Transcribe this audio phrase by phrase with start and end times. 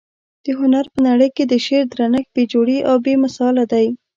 [0.45, 3.87] د هنر په نړۍ کي د شعر درنښت بې جوړې او بې مثاله دى.